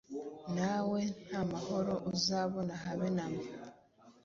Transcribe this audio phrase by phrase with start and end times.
[0.55, 3.45] nawe ntamahoro azabona habe namba